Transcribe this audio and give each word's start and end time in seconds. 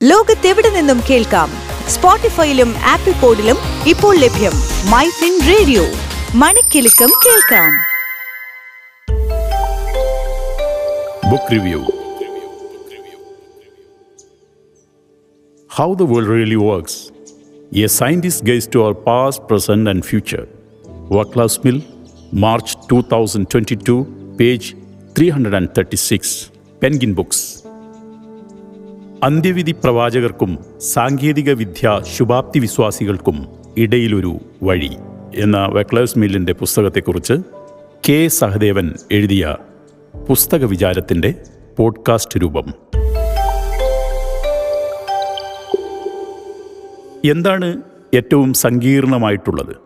ലോകത്തെവിടെ 0.00 0.70
നിന്നും 0.76 0.98
കേൾക്കാം 1.08 1.48
സ്പോട്ടിഫൈയിലും 1.94 2.70
ആപ്പിൾ 2.92 3.14
പോഡിലും 3.22 3.58
ഇപ്പോൾ 3.92 4.12
ലഭ്യം 4.22 4.54
മൈ 4.92 5.06
ഫിൻ 5.18 5.34
റേഡിയോ 5.48 5.82
മണിക്കെലക്കം 6.42 7.10
കേൾക്കാം 7.24 7.72
book 11.32 11.52
review 11.56 11.80
How 15.70 15.88
the 15.94 16.06
World 16.06 16.28
Really 16.28 16.58
Works 16.60 16.94
A 17.72 17.88
Scientist's 17.88 18.42
Gaze 18.42 18.66
to 18.66 18.78
Our 18.82 18.94
Past, 19.04 19.46
Present, 19.46 19.84
and 19.86 20.00
Future. 20.04 20.42
Vaclav 21.10 21.50
Smil, 21.50 21.78
March 22.36 22.70
2022, 22.88 23.96
page 24.36 24.66
336. 25.16 26.32
Penguin 26.82 27.14
Books. 27.14 27.40
അന്ത്യവിധി 29.22 29.72
പ്രവാചകർക്കും 29.72 30.58
സാങ്കേതിക 30.80 31.52
വിദ്യ 31.52 32.00
ശുഭാപ്തി 32.16 32.58
വിശ്വാസികൾക്കും 32.58 33.46
ഇടയിലൊരു 33.76 34.38
വഴി 34.62 34.90
എന്ന 35.36 35.66
വെക്ലേഴ്സ് 35.66 36.18
മില്ലിന്റെ 36.18 36.52
പുസ്തകത്തെക്കുറിച്ച് 36.52 37.32
കെ 38.08 38.28
സഹദേവൻ 38.28 38.94
എഴുതിയ 39.12 39.56
പുസ്തക 40.28 40.64
വിചാരത്തിന്റെ 40.64 41.34
പോഡ്കാസ്റ്റ് 41.78 42.42
രൂപം. 42.42 42.64
എന്താണ് 47.30 47.82
ഏറ്റവും 48.14 48.52
സങ്കീർണമായിട്ടുള്ളത്? 48.52 49.76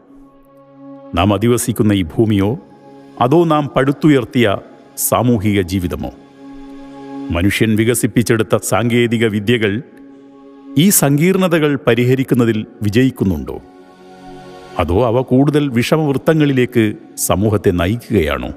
നാം 1.17 1.35
അധിവസിക്കുന്ന 1.35 1.93
ഈ 1.93 2.03
ഭൂമിയോ 2.03 2.59
അതോ 3.21 3.45
നാം 3.45 3.71
പടുത്തുയർത്തിയ 3.77 4.57
സാമൂഹിക 4.97 5.61
ജീവിതമോ? 5.61 6.11
മനുഷ്യൻ 7.31 7.77
വികസിപ്പിച്ചെടുത്ത 7.77 8.57
സാങ്കേതിക 8.57 9.27
വിദ്യകൾ 9.27 9.83
ഈ 10.79 10.91
സങ്കീർണതകൾ 10.91 11.79
പരിഹരിക്കുന്നതിൽ 11.87 12.67
വിജയിക്കുന്നുണ്ടോ? 12.83 13.63
അതോ 14.79 15.07
അവ 15.07 15.21
കൂടുതൽ 15.21 15.69
വിഷമവൃത്തങ്ങളിലേക്ക് 15.69 16.95
സമൂഹത്തെ 17.17 17.71
നയിക്കുകയാണോ? 17.71 18.49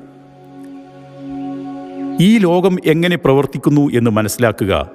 ഈ 2.22 2.38
ലോകം 2.38 2.78
എങ്ങനെ 2.86 3.16
പ്രവർത്തിക്കുന്നു 3.16 3.90
എന്ന് 3.90 4.12
മനസ്സിലാക്കുക 4.12 4.92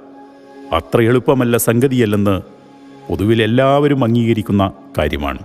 അത്ര 0.72 1.02
എളുപ്പമല്ല 1.02 1.56
സംഗതിയല്ലെന്ന് 1.56 2.40
പൊതുവിൽ 3.08 3.42
എല്ലാവരും 3.42 4.04
അംഗീകരിക്കുന്ന 4.04 4.72
കാര്യമാണ്. 4.98 5.38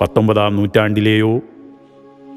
പത്തൊമ്പതാം 0.00 0.56
നൂറ്റാണ്ടിലെയോ 0.56 1.40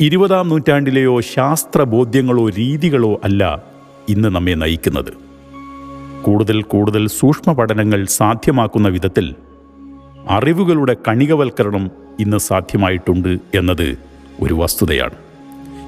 ഇരുപതാം 0.01 0.49
നൂറ്റാണ്ടിലെയോ 0.49 1.21
ശാസ്ത്രബോധ്യങ്ങളോ 1.21 2.49
രീതികളോ 2.49 3.21
അല്ല 3.23 3.76
ഇന്ന് 4.09 4.29
നമ്മെ 4.35 4.53
നയിക്കുന്നത്. 4.53 5.13
കൂടുതൽ 6.23 6.61
കൂടുതൽ 6.61 7.07
സൂക്ഷ്മ 7.07 7.53
പഠനങ്ങൾ 7.53 8.05
സാധ്യമാക്കുന്ന 8.05 8.87
വിധത്തിൽ 8.87 9.35
അറിവുകളുടെ 10.29 10.95
കണികവൽക്കരണം 11.07 11.91
ഇന്ന് 12.19 12.37
സാധ്യമായിട്ടുണ്ട് 12.37 13.37
എന്നത് 13.55 13.97
ഒരു 14.41 14.53
വസ്തുതയാണ്. 14.53 15.13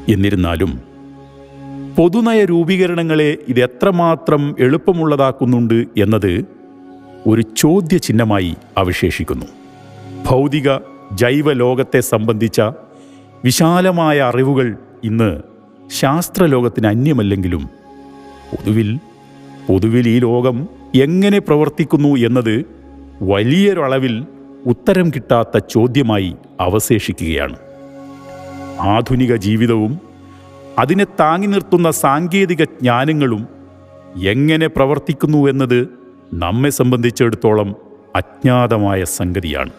എന്നിരുന്നാലും 0.10 0.80
പൊതുനയ 1.98 2.46
രൂപീകരണങ്ങളെ 2.46 3.38
ഇത് 3.48 3.60
എത്രമാത്രം 3.60 4.56
എളുപ്പമുള്ളതാക്കുന്നുണ്ട് 4.60 5.86
എന്നത് 5.98 6.46
ഒരു 7.28 7.42
ചോദ്യചിഹ്നമായി 7.42 8.56
അവശേഷിക്കുന്നു. 8.78 9.46
ഭൗതിക 10.26 10.70
ജൈവ 11.14 11.54
ലോകത്തെ 11.54 12.00
സംബന്ധിച്ച 12.00 12.62
വിശാലമായ 13.46 14.20
അറിവുകൾ 14.20 14.76
ഇന്ന് 15.04 15.42
ശാസ്ത്രലോകത്തിന് 16.00 16.88
അന്യമല്ലെങ്കിലും 16.88 17.79
പൊതുവിൽ 18.52 18.98
പൊതുവിൽ 19.68 20.08
ഈ 20.08 20.20
ലോകം 20.20 20.68
എങ്ങനെ 20.96 21.40
പ്രവർത്തിക്കുന്നു 21.40 22.16
എന്നത് 22.16 22.66
വലിയൊരളവിൽ 23.22 24.26
ഉത്തരം 24.66 25.10
കിട്ടാത്ത 25.10 25.58
ചോദ്യമായി 25.58 26.36
അവശേഷിക്കുകയാണ്. 26.60 27.58
ആധുനിക 28.80 29.36
ജീവിതവും 29.36 30.00
അതിനെ 30.80 31.04
താങ്ങി 31.04 31.48
നിർത്തുന്ന 31.48 31.92
സാങ്കേതിക 31.92 32.64
ജ്ഞാനങ്ങളും 32.64 33.48
എങ്ങനെ 34.24 34.68
പ്രവർത്തിക്കുന്നു 34.68 35.50
എന്നത് 35.50 35.90
നമ്മെ 36.34 36.70
സംബന്ധിച്ചിടത്തോളം 36.70 37.76
അജ്ഞാതമായ 38.16 39.04
സംഗതിയാണ്. 39.04 39.70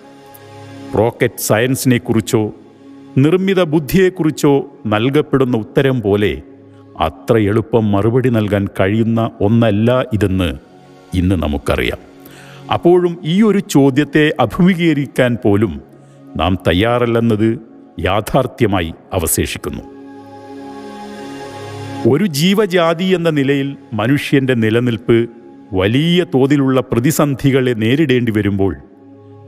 റോക്കറ്റ് 0.99 1.41
സയൻസിനെക്കുറിച്ചോ 1.41 2.53
നിർമ്മിത 3.19 3.63
ബുദ്ധിയെക്കുറിച്ചോ 3.63 4.67
നൽകപ്പെടുന്ന 4.87 5.57
ഉത്തരം 5.57 6.01
പോലെ 6.01 6.43
അത്ര 6.99 7.39
എളുപ്പം 7.39 7.93
മറുപടി 7.93 8.29
നൽകാൻ 8.29 8.69
കഴിയുന്ന 8.81 9.31
ഒന്നല്ല 9.41 10.07
ഇതെന്ന് 10.13 10.53
ഇന്ന് 11.15 11.43
നമുക്കറിയാം. 11.43 11.99
അപ്പോഴും 12.73 13.19
ഈ 13.25 13.43
ഒരു 13.43 13.59
ചോദ്യത്തെ 13.59 14.35
അഭിമുഖീകരിക്കാൻ 14.41 15.39
പോലും 15.45 15.81
നാം 16.37 16.59
തയ്യാറല്ലെന്നത് 16.69 17.59
യാഥാർത്ഥ്യമായി 17.99 18.93
അവശേഷിക്കുന്നു. 19.13 19.83
ഒരു 22.09 22.25
ജീവജാതി 22.25 23.05
എന്ന 23.05 23.31
നിലയിൽ 23.31 23.77
മനുഷ്യന്റെ 23.93 24.55
നിലനിൽപ്പ് 24.55 25.31
വലിയ 25.73 26.25
തോതിലുള്ള 26.25 26.81
പ്രതിസന്ധികളെ 26.81 27.73
നേരിടേണ്ടി 27.73 28.33
വരുമ്പോൾ 28.33 28.77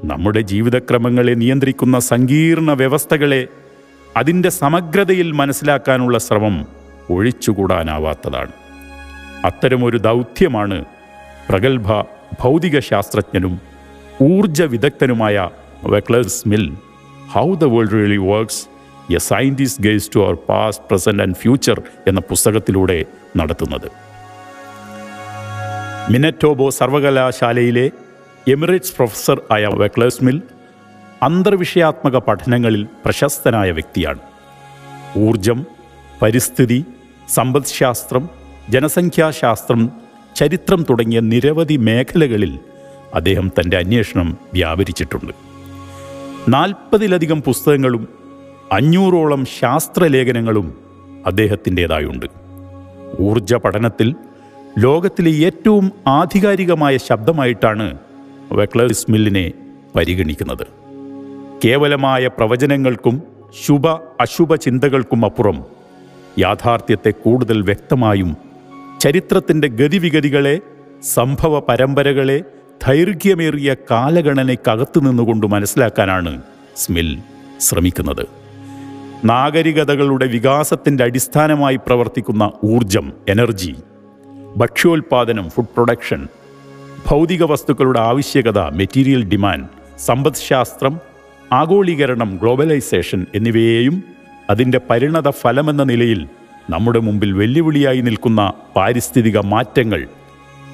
നമ്മുടെ 0.04 0.40
ജീവിതക്രമങ്ങളെ 0.40 1.32
നിയന്ത്രിക്കുന്ന 1.32 1.98
സങ്കീർണ 1.98 2.72
വ്യവസ്ഥകളെ 2.72 3.46
അതിന്റെ 4.16 4.48
സമഗ്രതയിൽ 4.48 5.32
മനസ്സിലാക്കാനുള്ള 5.32 6.18
ശ്രമം 6.18 6.81
ഒഴിച്ചുകൂടാനാവാത്തതാണ്. 7.10 8.52
അത്തരമൊരു 9.44 9.98
ദൗത്യമാണ് 9.98 10.84
പ്രഗത്ഭ 11.48 12.00
ഭൗതിക 12.40 12.78
ശാസ്ത്രജ്ഞനും 12.78 13.60
ഊർജ 14.22 14.62
വിദഗ്ധനുമായ 14.62 15.50
Vaclav 15.84 16.48
Smil 16.48 16.74
how 17.30 17.54
the 17.54 17.64
world 17.64 17.92
really 17.92 18.16
works 18.16 18.66
a 19.14 19.18
scientist 19.18 19.84
guides 19.84 20.10
to 20.16 20.24
our 20.24 20.34
past 20.34 20.84
present 20.90 21.22
and 21.22 21.34
future 21.34 21.82
എന്ന 22.08 22.20
പുസ്തകത്തിലൂടെ 22.20 23.04
നടത്തുന്നത്. 23.36 23.90
മിനറ്റോബോ 26.12 26.70
സർവകലാശാലയിലെ 26.70 27.90
എമിറേറ്റ്സ് 28.48 28.96
പ്രൊഫസർ 28.96 29.42
ആയ 29.52 29.66
വെക്ലേഴ്സ് 29.66 30.24
മിൽ 30.24 30.42
അന്തർവിഷയാത്മക 31.22 32.16
പഠനങ്ങളിൽ 32.16 32.86
പ്രശസ്തനായ 33.04 33.70
വ്യക്തിയാണ്. 33.70 34.18
ഊർജം 35.16 35.66
പരിസ്ഥിതി 36.22 36.84
സമ്പദ്ശാസ്ത്രം 37.28 38.28
ജനസംഖ്യാശാസ്ത്രം 38.70 39.90
ചരിത്രം 40.36 40.86
തുടങ്ങിയ 40.90 41.20
നിരവധി 41.20 41.76
മേഖലകളിൽ 41.76 42.58
അദ്ദേഹം 43.14 43.52
തന്റെ 43.60 43.76
അന്വേഷണം 43.76 44.38
വ്യാപരിച്ചിട്ടുണ്ട്. 44.52 45.32
നാൽപ്പതിലധികം 46.48 47.42
പുസ്തകങ്ങളും 47.42 48.08
അഞ്ഞൂറോളം 48.72 49.44
ശാസ്ത്രലേഖനങ്ങളും 49.60 50.78
അദ്ദേഹത്തിന്റേതായുണ്ട്. 51.26 52.26
ഊർജ 53.20 53.54
പഠനത്തിൽ 53.54 54.14
ലോകത്തിലെ 54.78 55.30
ഏറ്റവും 55.30 55.92
ആധികാരികമായ 56.06 56.96
ശബ്ദമായിട്ടാണ് 56.96 57.98
വെക്ലേഴ്സ് 58.52 59.10
മില്ലിനെ 59.10 59.52
പരിഗണിക്കുന്നത്. 59.96 60.66
കേവലമായ 61.64 62.26
പ്രവചനങ്ങൾക്കും 62.26 63.22
ശുഭ 63.66 63.88
അശുഭ 64.20 64.54
ചിന്തകൾക്കും 64.54 65.24
അപ്പുറം 65.24 65.81
യാഥാർത്ഥ്യത്തെ 66.38 67.10
കൂടുതൽ 67.10 67.62
വ്യക്തമായും 67.62 68.36
ചരിത്രത്തിന്റെ 69.00 69.68
ഗതിവിഗതികളെ 69.68 70.60
സംഭവ 71.02 71.58
പരമ്പരകളെ 71.58 72.44
ദൈർഘ്യമേറിയ 72.88 73.76
കാലഗണനയ്ക്കകത്തു 73.90 75.00
നിന്നുകൊണ്ട് 75.00 75.46
മനസ്സിലാക്കാനാണ് 75.46 76.42
സ്മിൽ 76.76 77.18
ശ്രമിക്കുന്നത്. 77.60 78.26
നാഗരികതകളുടെ 79.24 80.26
വികാസത്തിന്റെ 80.26 81.04
അടിസ്ഥാനമായി 81.04 81.76
പ്രവർത്തിക്കുന്ന 81.76 82.50
ഊർജം 82.64 83.12
എനർജി 83.28 83.74
ഭക്ഷ്യോൽപാദനം 84.56 85.50
ഫുഡ് 85.50 85.74
പ്രൊഡക്ഷൻ 85.76 86.26
ഭൗതിക 87.06 87.44
വസ്തുക്കളുടെ 87.44 88.00
ആവശ്യകത 88.00 88.58
മെറ്റീരിയൽ 88.58 89.24
ഡിമാൻഡ് 89.24 89.66
സമ്പദ്ശാസ്ത്രം 89.98 91.00
ആഗോളീകരണം 91.52 92.38
ഗ്ലോബലൈസേഷൻ 92.42 93.26
എന്നിവയെയും 93.34 94.11
അതിന്റെ 94.50 94.80
പരിണത 94.90 95.30
ഫലമെന്ന 95.30 95.82
നിലയിൽ 95.82 96.28
നമ്മുടെ 96.70 96.98
മുമ്പിൽ 96.98 97.32
വെല്ലുവിളിയായി 97.32 98.00
നിൽക്കുന്ന 98.00 98.52
പാരിസ്ഥിതിക 98.76 99.38
മാറ്റങ്ങൾ 99.38 100.08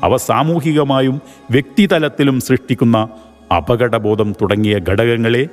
അവ 0.03 0.17
സാമൂഹികമായും 0.17 1.20
വ്യക്തിതലത്തിലും 1.50 2.41
സൃഷ്ടിക്കുന്ന 2.41 3.09
അപകടബോധം 3.56 4.35
തുടങ്ങിയ 4.43 4.79
ഘടകങ്ങളെ 4.79 5.49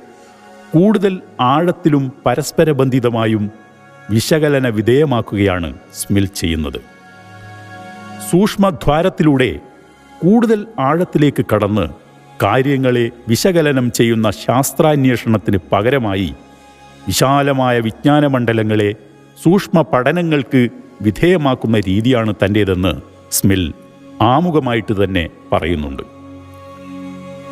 കൂടുതൽ 0.72 1.22
ആഴത്തിലും 1.40 2.12
പരസ്പരബന്ധിതമായും 2.26 3.50
വിശകലന 4.10 4.68
വിധേയമാക്കുകയാണ് 4.68 5.74
സ്മിൽ 5.94 6.26
ചെയ്യുന്നത്. 6.26 6.80
സൂക്ഷ്മദ്വാരത്തിലൂടെ 8.30 9.60
കൂടുതൽ 10.22 10.66
ആഴത്തിലേക്ക് 10.78 11.44
കടന്ന് 11.54 11.88
കാര്യങ്ങളെ 12.42 13.10
വിശകലനം 13.28 13.92
ചെയ്യുന്ന 13.92 14.30
ശാസ്ത്രാന്വേഷണത്തിന് 14.30 15.58
പകരമായി 15.72 16.34
വിശാലമായ 17.06 17.80
വിജ്ഞാനമണ്ഡലങ്ങളെ 17.80 18.94
സൂക്ഷ്മ 19.42 19.82
പഠനങ്ങൾക്ക് 19.82 20.68
വിധേയമാക്കുന്ന 21.02 21.78
രീതിയാണ് 21.78 22.34
തന്റേതെന്ന് 22.34 22.92
സ്മിൽ 23.30 23.72
ആമുഖമായിട്ട് 24.20 25.04
തന്നെ 25.04 25.28
പറയുന്നുണ്ട്. 25.52 26.02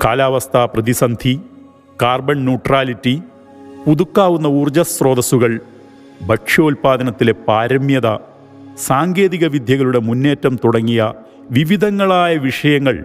കാലാവസ്ഥാ 0.05 0.65
പ്രതിസന്ധി 0.65 1.41
കാർബൺ 2.03 2.45
ന്യൂട്രാലിറ്റി 2.45 3.23
പുതുക്കാവുന്ന 3.87 4.47
ഊർജസ്രോതസ്സുകൾ 4.47 5.61
ഭക്ഷ്യോൽപാദനത്തിലെ 6.27 7.33
പാരമ്യത 7.33 8.09
സാങ്കേതിക 8.79 9.47
വിദ്യകളുടെ 9.47 9.99
മുന്നേറ്റം 9.99 10.59
തുടങ്ങിയ 10.65 11.12
വിവിധങ്ങളായ 11.51 12.37
വിഷയങ്ങൾ 12.37 13.05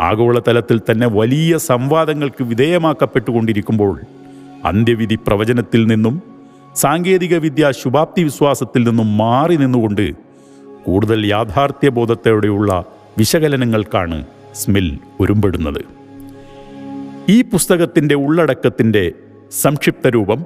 ആഗോളതലത്തിൽ 0.00 0.80
തന്നെ 0.90 1.06
വലിയ 1.06 1.56
സംവാദങ്ങൾക്ക് 1.56 2.44
വിധേയമാക്കപ്പെട്ടുകൊണ്ടിരിക്കുമ്പോൾ 2.44 4.00
അന്ത്യവിധി 4.64 5.14
പ്രവചനത്തിൽ 5.14 5.86
നിന്നും 5.86 6.22
സാങ്കേതിക 6.76 7.36
വിദ്യ 7.36 7.72
ശുഭാപ്തി 7.82 8.22
വിശ്വാസത്തിൽ 8.22 8.88
നിന്നും 8.88 9.18
മാറി 9.18 9.56
നിന്നുകൊണ്ട് 9.56 10.10
കൂടുതൽ 10.84 11.26
യാഥാർത്ഥ്യബോധത്തോടെയുള്ള 11.26 12.84
വിശകലനങ്ങൾക്കാണ് 13.18 14.26
സ്മിൽ 14.54 14.98
ഒരുമ്പെടുന്നത്. 15.20 15.80
ഈ 17.28 17.42
പുസ്തകത്തിന്റെ 17.42 18.14
ഉള്ളടക്കത്തിന്റെ 18.14 19.12
സംക്ഷിപ്ത 19.52 20.08
രൂപം 20.08 20.44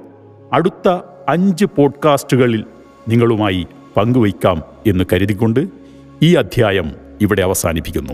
അടുത്ത 0.53 0.99
അഞ്ച് 1.27 1.65
പോഡ്കാസ്റ്റുകളിൽ 1.65 2.63
നിങ്ങളുമായി 3.07 3.67
പങ്കുവയ്ക്കാം 3.97 4.63
എന്ന് 4.87 5.03
കരുതിക്കൊണ്ട് 5.13 5.67
ഈ 6.21 6.35
അധ്യായം 6.35 6.91
ഇവിടെ 7.21 7.41
അവസാനിപ്പിക്കുന്നു. 7.41 8.13